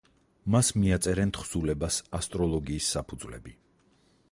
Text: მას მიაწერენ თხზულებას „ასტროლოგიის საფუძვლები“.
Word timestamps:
მას 0.53 0.71
მიაწერენ 0.83 1.33
თხზულებას 1.35 1.99
„ასტროლოგიის 2.21 2.91
საფუძვლები“. 2.97 3.57